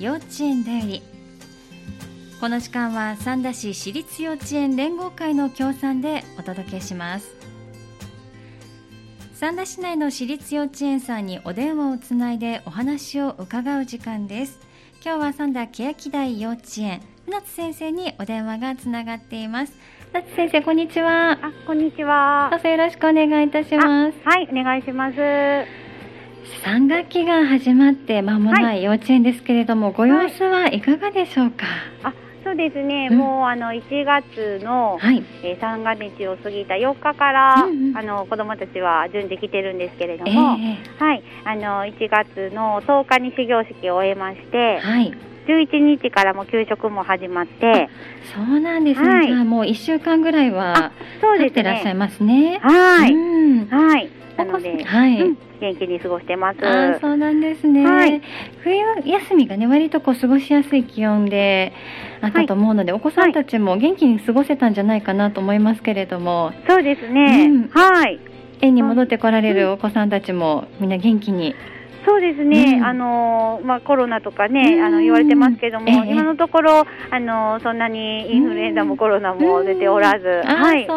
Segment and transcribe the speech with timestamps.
[0.00, 1.02] 幼稚園だより。
[2.40, 7.36] この時間は三田市私立幼稚園連合会の協賛でお届けします。
[9.34, 14.58] 三田市内の私立幼稚園さんにお電話をつないでお話を伺う時間です。
[15.04, 19.74] 今日は三田欅台幼稚園船津先生にお電話がつながっています。
[20.12, 21.32] 船津先生こんにちは。
[21.32, 22.48] あ、こんにちは。
[22.50, 24.18] どうぞよろしくお願いいたします。
[24.24, 25.79] はい、お願いします。
[26.64, 31.66] 3学期が始まって間もない幼稚園ですけれども、ご様子はいかがでしょうか？
[32.02, 32.12] あ、
[32.44, 33.08] そうですね。
[33.10, 33.18] うん。
[33.18, 35.22] もうあの1月の、はい。
[35.42, 37.96] えー、三が日を過ぎた4日から、うんうん。
[37.96, 45.12] あの子供たちは順次来てるんですけれどえも、えはい、あの1月の10日に始業式を終えまして、はい。
[45.48, 47.88] 11日からも給食も始まって、
[48.34, 49.26] そうなんですね、はい。
[49.26, 51.94] じゃあもう1週間ぐらいは経ってらっしゃいね。
[51.94, 52.60] ますね。
[52.62, 53.66] はい、うん。
[53.66, 54.10] はい。
[54.44, 56.58] なお子ので、はい、うん元気に過ごしてます。
[56.66, 58.22] あそうなんですね、はい。
[58.62, 61.72] 冬休みがね割とこう過ごしやすい気温で
[62.22, 66.52] あったと思うので、お子さんたちも元気に過ごせたんじゃないかなと思いますけれども。
[66.66, 67.46] そうですね。
[67.46, 67.68] うん。
[67.68, 68.18] はい。
[68.62, 71.54] 園に戻ってこられるお子さんたちもみんな元気に
[72.10, 72.84] そうですね、うん。
[72.84, 74.84] あのまあ、コロナとかね、うん。
[74.84, 76.10] あの言われてますけども、ええ。
[76.10, 80.42] 今のところ、あのそんなにインフルエンザもコロナも出ておらず、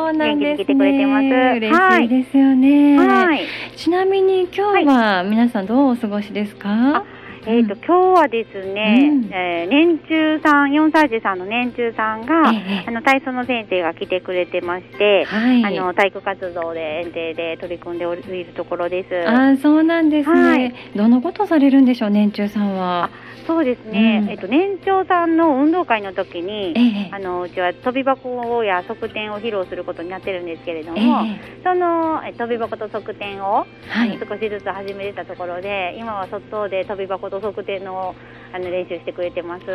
[0.10, 0.56] うなんですね。
[0.56, 1.26] 元気に来てくれてます。
[1.26, 3.42] 嬉しいですよね、はい、
[3.76, 7.04] ちなみに今日は皆さんどうお過ごしですか、
[7.46, 9.34] えっ、と、今日はですね、うん。
[9.34, 12.86] えー年中さん、4歳児さんの年中さんが、ええ。
[12.88, 15.66] あの体操の先生が来てくれてまして、はい。
[15.66, 19.28] あの体育活動で園庭で取り組んでおるいるところです。
[19.28, 20.74] あそうなんですね、はい。
[20.96, 23.10] どんなことされるんでしょう年中さんは？
[23.46, 24.30] そうですね、うん。
[24.30, 27.10] えっと年長さんの運動会の時に、ええ。
[27.12, 34.20] あのうちは飛び箱や側転を披露することになってるんですけれどえも、えそのえ飛び箱と側転を、はい。
[34.20, 38.16] 少しずつ始めてたところで今は外で飛び箱と側転の
[38.56, 39.64] あの練習してくれてます。
[39.64, 39.74] あ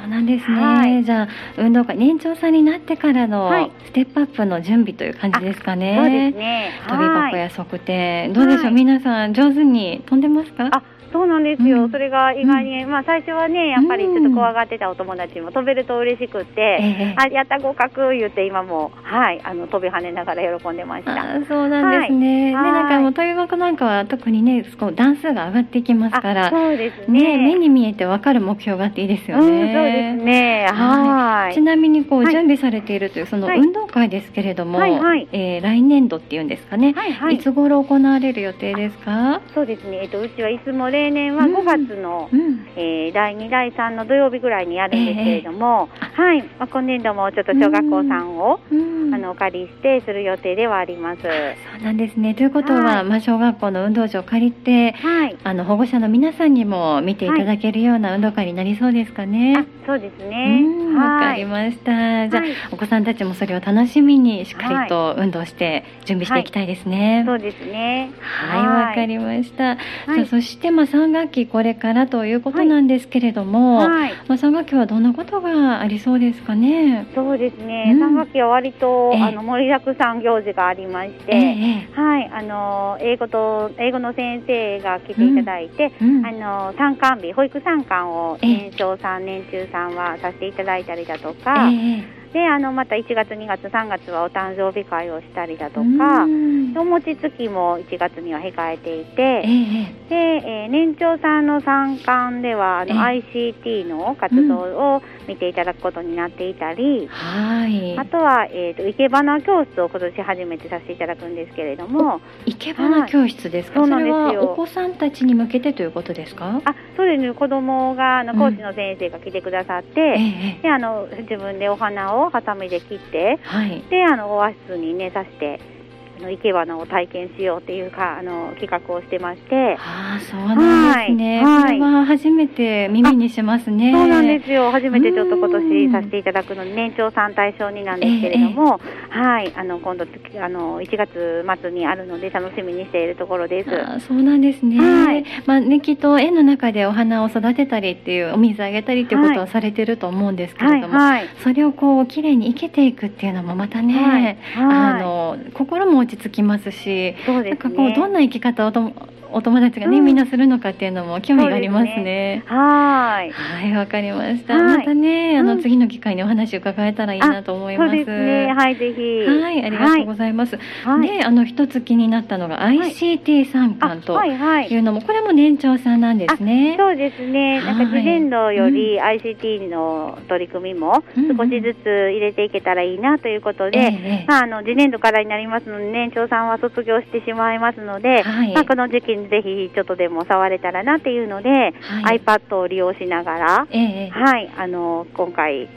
[0.00, 1.04] そうなんですね、はい。
[1.04, 3.72] じゃあ運動会年長さんになってからのはい。
[3.86, 6.70] ステップアップの準備という感じですかね、そうですね。
[6.88, 8.74] 飛び箱はいや側転どうでしょう、はい。
[8.74, 10.68] 皆さん上手に飛んでますか？
[10.70, 10.82] あ
[11.12, 21.12] そうなんですよ、うんそれが意外に、まあ最初はね、やっぱりちょっと怖がってたお友達も飛べると嬉しくって、ええあやった合格言って今もはいあの飛び跳ねながら喜んでました。
[21.12, 27.38] あそうなんですね、はいでなんかもう飛び箱なんかは特にねこう段数が上がっていきますからあそうですねね。
[27.38, 29.42] 目に見えて分かる目標があっていいですよね。
[29.42, 30.66] うん、そうですね。
[30.72, 31.54] はい。
[31.54, 39.40] ちなみにこう、はい準備されているというそのはい運動会ですけれども、はいはいえー来年度っていうんですかね、はいはいいつ頃行われる予定ですか？
[39.54, 40.00] そうですね。
[40.02, 46.42] えっとうちはいつも例年はうん5月の、うん、えー第2第3の土曜日ぐらいにやるんですけれども、はい。
[46.42, 51.22] まあ今年度もちょっと小学校さんを、うんあのお借りしてする予定ではあります。
[51.22, 52.34] そうなんですね。
[52.34, 55.36] ということは、はいまあ小学校の運動場を借りて、はい。
[55.42, 59.54] あの保護者の皆さんにも見ていただけるような運動会になりそうですかね。
[59.56, 60.60] あ、そうですね。
[60.62, 61.38] うんわかはい。
[61.38, 62.28] りました。
[62.28, 67.24] じゃお子さんたちもそれを楽しみにしっかりと運動して準備していきたいですね。
[67.26, 68.10] そうですね。
[68.20, 69.60] はい、わかりました。
[69.60, 74.12] さはいあそしてまあ3学期これからということなんですけれども、はい。
[74.26, 77.06] まあ3学期はどんなことがありそうですかね？
[77.14, 77.92] そうですね。
[77.94, 78.02] うん。
[78.02, 79.22] 3学期は割と、ええ。
[79.22, 88.70] あの盛りだくさん行事がありまして、ええはい、あの英語と英語の先生が来ていただいて、うんあの参観日、保育参観をええ。
[88.70, 96.76] 年少さん、年中さんはさせていただいたりだとえか、えであのまた1月、2月、3月はお誕生日会をしたりだとうか、ん。
[96.78, 107.98] お餅つきも1月には控えていえて、えでえー年長さんの参観ではあのえ ICT の活動を見ていただくことになっていたり、はい。
[107.98, 114.30] あとは、えー、と生け花教室を今年初めてさせていただくんですけれども、生け花教室ですか、はいそうなんですよ。
[114.32, 116.60] れはお子さんたちに向けてということですか？
[116.64, 118.38] あそうですね、子供があのうん。
[118.38, 120.14] 講師の先生が来てくださって、え
[120.60, 120.62] え。
[120.62, 123.82] であの自分でお花をハサミで切って、はい。
[123.88, 125.79] であのオアシスにね、刺して、あ
[126.20, 131.42] の生け花を体験しようっていうかあの企画をしてまして、ああ、そうなんですね。
[131.44, 131.80] はい。
[131.80, 133.92] は初めて耳にしますね。
[133.92, 135.68] そうなんですよ、初めてちょっと今うん。
[135.68, 140.04] 年させていただくのに、年長さん対象になんですけれども、はい、あの今度
[140.40, 143.70] あの1月末にあるので、楽しみにしているところです。
[143.70, 144.78] あーそうなんですね。
[144.78, 145.24] はい。
[145.46, 154.22] まあねきっと園の中でお花を育てたりっていうお水あげたりっていうことははされてると思うんですけはい、れども、はい、それをこう綺麗に生けていくっていうのもまたね、はい。
[154.22, 154.38] はい。
[154.54, 157.16] あの心も落ち着きますし、ね。
[157.26, 158.92] なんかこうどんな生き方をと
[159.32, 162.42] お友達がね、うんみんなするのかっていうのも興味がありますね。
[162.46, 163.30] はーい。
[163.30, 164.54] はい、わかりました。
[164.54, 167.90] はいまたね、あの、うん次の機会にお話伺えたらいいなと思います。
[167.90, 168.52] そうですね。
[168.54, 169.26] はい、ぜひ。
[169.26, 170.56] はい、ありがとうございます。
[170.84, 171.08] はい。
[171.08, 174.26] で、あの、一つ気になったのが ICT 参あ観とは
[174.62, 174.74] い。
[174.74, 176.76] うのも、これも年長さんなんですね。
[176.78, 191.50] そうですね、なんかはい次年度より ICT の取り組みもうん少しずつ入れていけたらいいなということで、まあ、あの次年度からになりますので、年長さんは卒業してしまいますので、はいまあ、この時期にぜひちょっとでも触れたらなっていうので、
[191.80, 195.68] はい iPad を利用しながら、ええええはい、あの今回、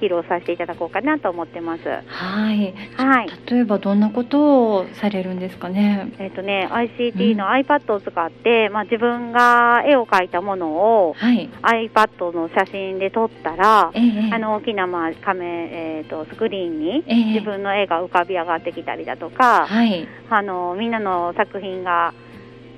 [0.00, 1.82] 披露させていただこうかなと思ってます。
[1.88, 2.74] はい。
[2.96, 6.12] はい例えばどんなことをされるんですかね？
[6.18, 10.68] えっとね、ICT の iPad を使って、まあ、自分が絵を描いたもの
[11.06, 11.48] をはい。
[11.62, 20.06] iPad の写真で撮ったら、ええええあの大きな、まあカメえー、とスクリーンにええ自分の絵が浮かび上がってきたりだとか、はい。
[20.28, 22.12] あのみんなの作品が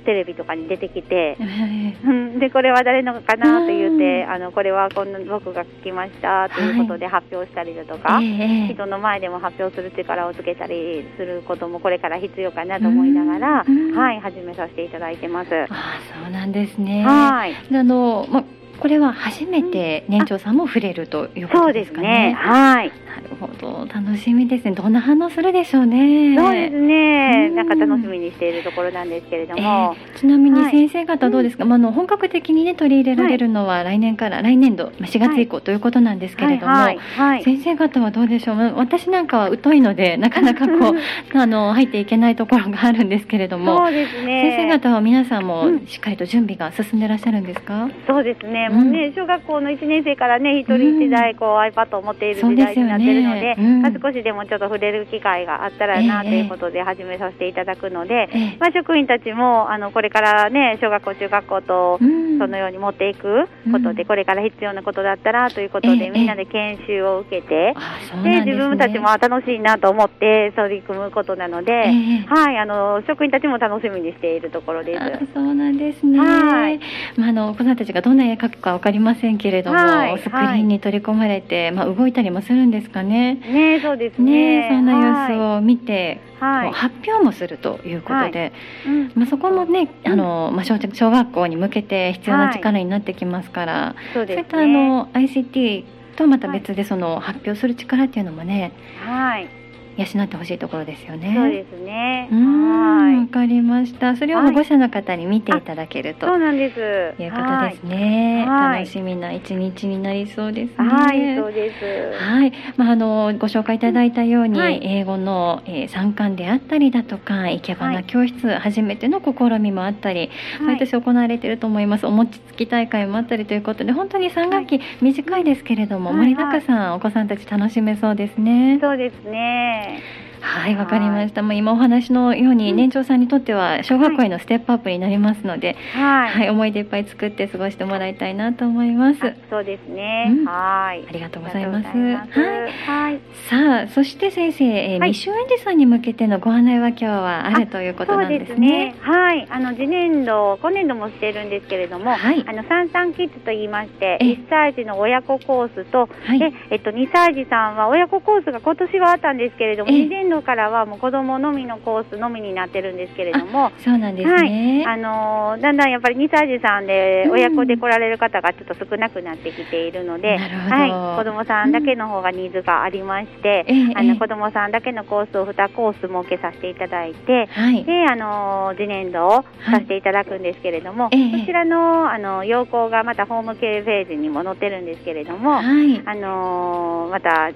[0.08, 4.30] テレビとかに出てきてえ、えうんでこれは誰のかなと言って、うん。
[4.30, 13.94] あのこれはこんな僕が書きましたということで発表したりだとか、えええ人の前でも発表する力をつけたりすることもこれから必要かなと思いながら、うん。
[13.94, 15.54] はい、始めさせていただいてます。
[15.54, 17.04] ああ、そうなんですね。
[17.04, 17.54] はい。
[17.70, 18.44] であの、ま、
[18.78, 22.32] これは初めて年長さんも触れるということですすかね。。
[22.32, 22.92] はい。
[23.08, 24.72] なるほど、楽しみですね。
[24.72, 26.36] どんな反応するでしょうね。
[26.36, 27.48] そうですね。
[27.50, 29.94] うんなんか楽しみにしているところなんですけれどえも。
[29.94, 37.44] ーちなみにはい先生方どうですか、まあ、あの本格的に、ね、取り入れられるのは来年から、来年度まあ4月以降ということなんですけれども、はい、はい、はい。
[37.44, 44.56] 先生方はどうでしょう、まあ私なんかは疎いので なかなかこうあの入っていけないところがあるんですけれども、そうですね。
[44.56, 48.67] 先生方は皆さんもうんしっかりと準備が進んでらっしゃるんですか、そうですね。
[48.68, 53.56] うんもうね、小学校の1年生からね、一人一台こう iPad を持っている時代になっているので、
[54.00, 58.56] 少しでもちょっと触れる機会があったらなとええいうことで始めさせていただくので、ええ。
[58.60, 62.28] まあ職員たちもあのこれからね、小学校中学校とうん。
[62.38, 64.06] そのように持っていくことで、うん。
[64.06, 67.74] これから必要なことだったらということで、ええみんなで研修を受けて、
[68.22, 71.90] で自分たちも楽しいなと思って取り組むことなので、え
[72.22, 72.26] え。
[72.26, 75.02] はい、あの職員たちも楽しみにしているところです。
[75.02, 76.80] あそうなんですね、はい。
[77.16, 83.34] まあ、あのお子さんたちがどんな絵描くか分かりませんけれども、はいスクリーンに取り込まれて、まあ、動いたりもするんですかね。
[83.36, 84.62] ね、そうですね。
[84.62, 84.92] ねそんな
[85.28, 88.52] 様子を見て、はい、発表もするということで、
[88.86, 89.12] うん。
[89.14, 90.12] まあ、そこもね、うん。
[90.12, 94.46] あのまあ、小小学校に向けて必要な力になってきますから、そうですね。
[94.50, 98.72] そういったあの ICT とまた別でその発表する力っていうのもね
[99.06, 99.48] はい、
[99.98, 101.34] 養ってほしいところですよね。
[101.34, 102.28] そうですね。
[102.30, 103.28] はい。
[103.28, 104.16] かりました。
[104.16, 106.26] それを保護者の方に見ていただけると。
[106.26, 107.16] そうなんです。
[107.16, 110.88] ということですね、はい楽しみな一日になりそうですね。
[110.88, 111.26] はい。
[111.26, 112.24] はい、そうです。
[112.24, 120.30] はい、まあ、あのご紹介いただいたように、はい英語の、えー参観であったりだとか生け花教室、初めての試みもあったり、
[120.60, 128.78] 毎年行われていると思いますお餅つき大会もあったりということで本当に3学期短いですけれども、はい盛りだくさん、お子さんたち楽しめそうですね。
[128.80, 129.87] そうですね。
[129.88, 130.27] day.
[130.40, 131.42] はい、わかりました。
[131.42, 136.32] もう今お話のように、うん年長さんにとっては小学校へのステップアップになりますので、はい。
[136.32, 139.26] はい、思い出いっぱい作って過ごしてもらいたいなと思います。
[139.26, 140.26] あそうですね。
[140.30, 141.04] うんはい。
[141.08, 141.88] ありがとうございます。
[141.88, 142.66] ありがとうございはい。
[142.66, 143.20] ますはい。
[143.48, 148.94] さあ、そして先生、えーはい未就園児さんに向けてのご案内は今日はあるということなんですね。
[149.00, 149.46] はい。
[149.50, 156.38] あの次年度、今年度もしているんですけれども、はいあの三三キッズと言いまして、ええ1歳児の親子コースと、はい。
[156.38, 164.84] で、えっと、2歳児さんは親子コースが今年はあったんですけれども、ええ2年度からはもう子供のみのコースのみになってるんですけれども、そうなんですね。
[164.86, 177.84] あのーだんだんやっぱり2歳児さんでうん親子で来られる方がちょっと少なくなってきているので、なるほどはい、子供さんだけの方がニーズがありまして、ええええあの子供さんだけのコースを2コース設けさせていただいて、はい。
[177.84, 179.30] で、あのー次年度を
[179.70, 186.02] させていただくんですけれども、ええこちらの、あの要項がまたホームページにも載ってるんですけれども、はい。
[186.04, 187.50] あのーまた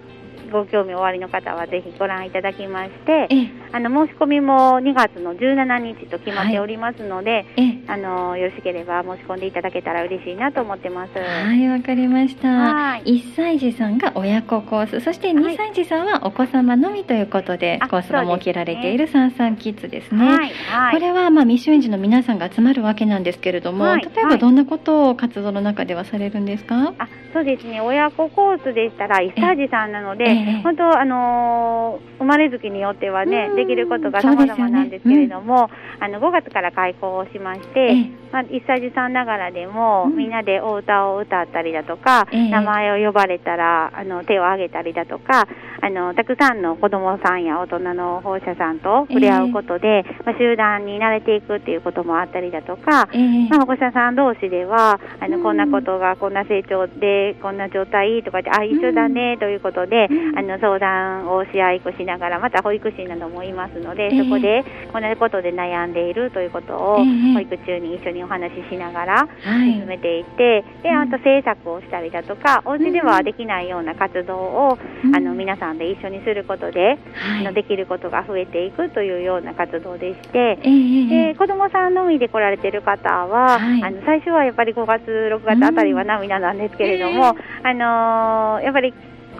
[0.52, 11.18] ご興味おありの方はぜひご覧いただきまして、え、あの申し込みも2月の17日と決まっておりますので、え、あのよろしければ申し込んでいただけたら嬉しいなと思ってます。
[11.18, 12.48] はい、わかりました。
[12.48, 20.24] はい1歳児さんが親子コース、そして2歳児さんはお子様のみということで、あコースが設けられている三三キッズですね。
[20.26, 20.94] はい、はい。
[20.94, 26.92] これはまあ未就園児の皆さんが集まるわけなんですけれども、はい例えばどんなことを活動の中ではされるんですか？
[26.98, 30.24] あそうですね親子コースでしたら1歳児さんなので、
[30.62, 33.56] 本当、あのー生まれ月によってはねう、ん。
[33.56, 35.68] できることが様々なんですけれども、
[35.98, 38.10] あの5月から開校をしまして、ええ。
[38.32, 40.16] まあ、1歳児さんながらでも、うん。
[40.16, 42.50] みんなでお歌を歌ったりだとか、ええ。
[42.50, 45.48] 名前を呼ばれたらあの手を挙げたりだとか
[45.80, 53.48] あの、たくさんの子どもさんや大人の保護者さんと触れ合うことで、まあ、集団に慣れていくっていうこともあったりだとか、ええ。
[53.48, 55.42] まあ、保護者さん同士ではあの、うん。
[55.42, 64.24] こんなことがこんな成長でこんな状態とかであ一緒だねということで、うんあの相談をし合いっこしながらまた保育士などもいますので、ええ。
[64.24, 67.34] そこでこんなことで悩んでいるということを、ええ。
[67.34, 69.72] 保育中に一緒にお話ししながらはい。
[69.72, 70.96] 進めていって、でうん。
[70.98, 75.14] あと制作をしたりだとかお家ではできないような活動を、うん。
[75.14, 77.40] あの皆さんで一緒にすることで、はい。
[77.40, 80.56] あのできることが増えていくというような活動でして。
[80.56, 80.70] で
[81.30, 83.82] え子どもさんのみで来られてる方は、はい。
[83.82, 88.94] あの最初はやっぱり5月、6月あたりは涙なんですけれども、あのーやっぱり、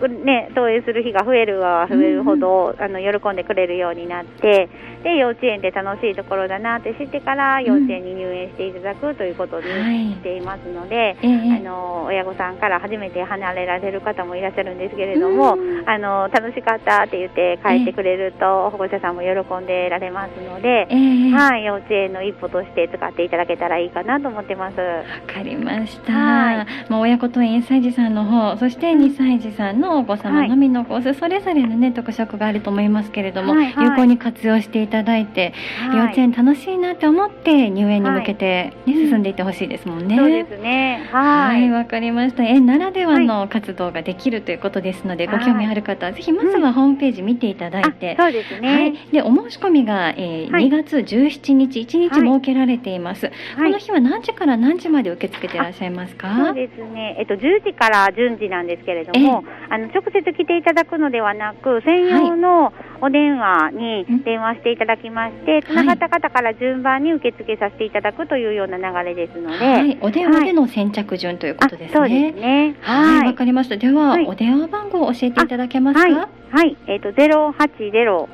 [0.09, 4.69] ね、登園する日が増えるは増えるほど、あの喜んでくれるようになって
[5.03, 10.13] で幼稚園で楽しいところだなって知ってから幼稚園に入園していただくということにはい。
[10.13, 11.57] していますので、ええ。
[11.57, 15.89] あの親御さんから初めて離れられる方もいらっしゃるんですけれども、うん。
[15.89, 21.31] あの楽しかったって言って帰ってくれると、保護者さんも喜んでられますので、ええ。
[21.31, 24.79] はい、幼稚園の一歩として使っていただけたらいいかなと思ってます。
[24.79, 26.13] わかりました。
[26.13, 26.67] はい。
[26.89, 33.85] まあ親子と1歳児さんの方、そして2歳児さんのお子様のみのコース、それぞれのね特色があると思いますけれども、はいはい。
[33.89, 35.99] 有効に活用していただいて、はい。
[35.99, 40.17] 幼稚園楽しいなって思って入園に向けて、ねうん進んでいってほしいですもんね。
[40.17, 41.09] そうですね。
[41.13, 41.71] は、はいい。
[41.71, 42.45] わかりました。
[42.45, 45.39] 園ならではの活動ができるということですので、はい。
[45.39, 48.75] ご興味ある方はぜひまずはホームページ見ていただいて、あそうですね。
[48.75, 50.69] はい、でお申し込みが、えーはい。
[50.69, 56.35] 2月17日1日設けられています、この日は何時から何時まで受け付けていらっしゃいますか？
[56.37, 57.17] そうですね。
[57.19, 71.95] えっと10時から順次なんですけれども、あの直接来ていただくのではなく、専用のお電話にうん電話していただきまして、つながった方から順番に受け付けさせていただくというような流れですので、はい、お電話での先着順ということですね。
[71.95, 72.77] あそうですね。
[72.83, 73.35] はい、わ、はい。
[73.35, 73.79] かりました。
[73.79, 76.03] では、はいお電話番号を教えていただけますか？
[76.03, 76.15] はい。
[76.53, 76.77] はい。
[76.87, 78.27] えっと080は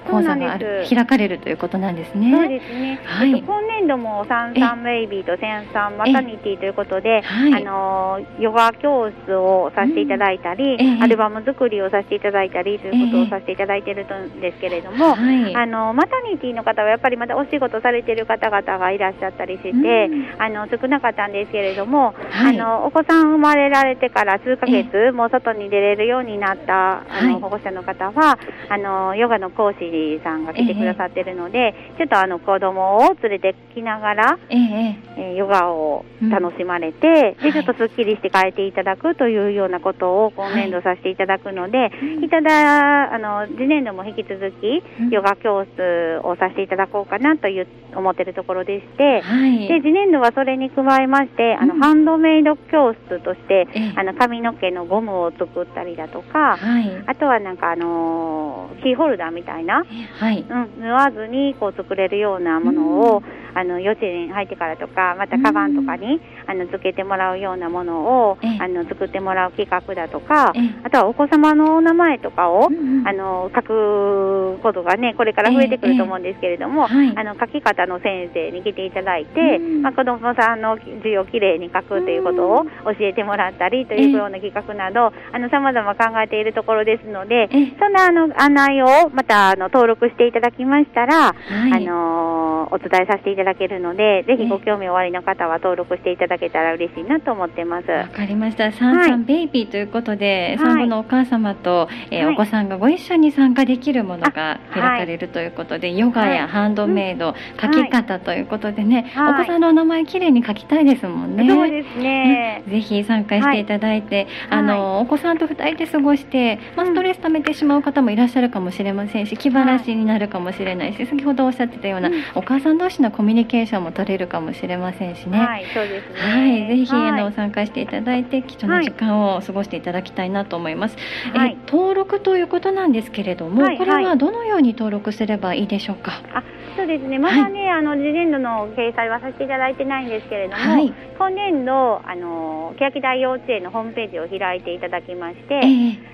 [0.10, 0.60] 講座が。
[0.90, 2.48] 開かれるということなんですそうね。
[2.48, 3.00] ですね。
[3.04, 15.56] はいえっと、今年度もサンサンベイビーとセンサンマタニティということで、はいあのーヨガ教室をさせていただいたり、ええアルバム作りをさせていただいたりということええをさせていただいているんですけれども、はい。
[15.56, 28.38] あのマタニティの方はやっぱりまだお仕事されている方々がいらっしゃったりして、うんあの少なかったんですけれども、はいあのお子さん生まれられてから数ヶ月、もう外に出れるようになったあの、はい保護者の方は
[28.70, 29.80] あのヨガの講師
[30.24, 35.22] さんが来てくださっているので、ちょっとあの子供を連れてきながら、ええええ。
[35.34, 37.52] ーヨガを楽しまれて、はい。
[37.52, 42.24] でちょっとすっきりして帰っていただくというようなことを今年度させていただくので、うん。
[42.24, 45.10] いただあの次年度も引き続き、うん。
[45.10, 49.68] ヨガ教室をさせていただこうかなという思っているところでして、はい。
[49.68, 51.80] で次年度はそれに加えまして、あのうん。
[51.82, 53.94] ハンドメイド教室として、ええ。
[53.96, 57.04] あの髪の毛のゴムを作ったりだとか、はい。
[57.08, 59.81] あとはなんかあのーキーホルダーみたいな、
[60.20, 60.46] はい。
[60.48, 63.24] うん、縫わずにこう作れるようなものを、
[63.54, 68.58] あの幼稚園入ってからとかまたカバンとかに、あのつけてもらうようなものを、ええ。
[68.60, 70.70] あの作ってもらう企画だとか、ええ。
[70.84, 72.66] あとはお子様のお名前とかを、
[73.06, 85.12] あの書くことがねこれから増えてくると思うんですけれども、あの書き方の先生に来ていただいて、うんまあ、子どもさんの字をきれいに書くということを教えてもらったりというような企画など
[85.52, 87.74] さまざま考えているところですので、ええ。
[87.80, 91.34] そんなあの案内をまたあの登録していただきましたら、は
[91.68, 91.74] い。
[91.74, 97.90] あのお伝えさせていたただけるので、ぜひご興味おありの方は登録していただけたら嬉しいなと思ってます。
[97.90, 98.72] わかりました。
[98.72, 109.42] サンさんベイビーということで、産後のお母様と、えーお子さんがご一緒に参加できるものが開かれるということで、ヨガやハンドメイド、書き方ということでね、はい。
[109.42, 111.48] お子さんのお名前きれいに書きたいですもんね。
[111.50, 112.64] そうですね。
[112.68, 114.60] ぜひ参加していただいて、はい。
[114.60, 122.16] あのお子さんと二人で過ごして、まあ、ストレス溜めてしまう方もいらっしゃるかもしれませんし気晴らしになるかもしれないし、先ほどおっしゃってたような、うん。
[122.36, 125.40] お母さん同士のコミュニケーションも取れるかもしれませんしね。
[125.40, 126.20] はい、そうですね。
[126.20, 127.10] はい、ぜひ、はい。
[127.10, 130.98] あの参加していただいて貴重な時間を過ごしていただきたいなと思います。
[131.34, 131.58] はい。
[131.60, 136.22] え登録ということなんですけれども、はいこれはどのように登録すればいいでしょうか？
[136.34, 136.44] あ
[136.76, 140.94] そうですね、まだね、あの次年度の掲載はさせていただいてないんですけれども、はい。
[141.18, 145.64] 今年度、あの欅台幼稚園のホームページを開いていただきまして、ええ。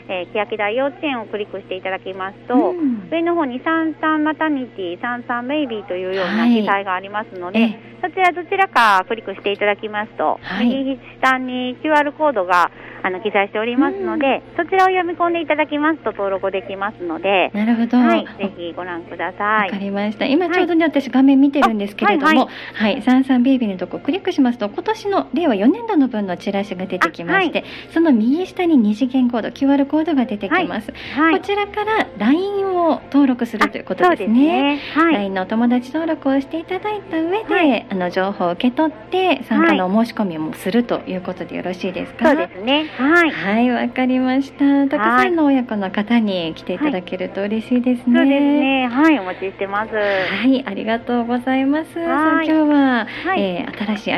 [0.10, 3.08] えー欅台幼稚園をクリックしていただきますと、うん。
[3.12, 6.56] 上の方にサンサンマタニティ、サンサンベイビーというようなはい。
[6.56, 7.07] 記載があります
[7.40, 10.68] ので、えそちらどちらかクリックしていただきますと、はい。
[10.68, 12.72] 右下に QR コードが
[13.08, 17.98] あの記載しておりますので、そちらを読み込んでいただきますと登録できますので、なるほど。
[17.98, 19.70] はい、ぜひご覧くださわい。
[19.70, 20.26] かりました。
[20.26, 30.92] 今ちょうどね、私画面見てるんですけれども、あははいい、サンサンベイビーのとこクリックしますと、今年の令和4年度の分のチラシが出てきまして、その右下に二次元コード、QR コードが出てきます。
[31.16, 34.82] はいこちらから LINE を登録するということですね。
[34.96, 35.04] すね。
[35.04, 35.14] はい。
[35.14, 42.30] LINE のお友達登録をしていただいた上で、はいあの情報を受け取って参加のお申し込みもするということでよろしいですか？
[42.30, 42.86] そうですね。
[42.98, 43.32] はい。
[43.32, 44.88] はい、わかりました。
[44.88, 48.20] たくさんの親子の方に来ていただけると嬉しいですね。
[48.20, 48.88] そうですね。
[48.88, 49.94] はい、お待ちしてます。
[49.94, 50.02] は
[50.48, 51.92] い、ありがとうございます。
[52.00, 54.14] 今日は、はいえー新しい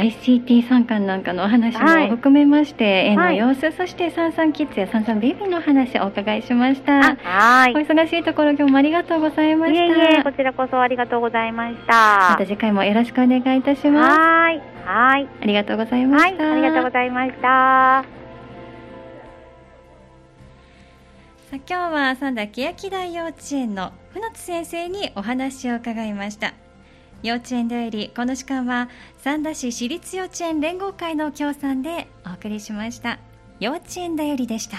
[0.45, 6.99] ICT 参観なんかのお話はいも含めまして、園のはい様子、そしてサンサンキッズやサンサンベイビーのお話をお伺いしました。
[6.99, 7.73] あはい。
[7.75, 10.23] お忙しいところ今日もありがとうございました。
[10.23, 12.37] こちらこそありがとうございましまた。
[12.37, 14.19] た次回もよろしくお願いいたします。
[14.19, 14.61] はい。
[14.85, 15.27] はい。
[15.41, 16.31] ありがとうございまはい。
[16.31, 16.51] した。
[16.53, 18.18] ありがとうございました。
[21.49, 26.53] さあ今日は三田欅台幼稚園の船津先生にお話を伺いました。
[27.23, 28.87] 幼稚園だよりこの時間は
[29.17, 33.17] 三田市私立幼稚園連合会の協賛でお送りしました。
[33.59, 34.77] 幼稚園だよりでした。